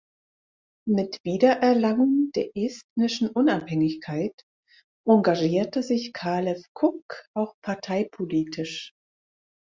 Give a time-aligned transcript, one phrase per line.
[0.87, 4.33] Mit Wiedererlangung der estnischen Unabhängigkeit
[5.07, 8.95] engagierte sich Kalev Kukk auch parteipolitisch.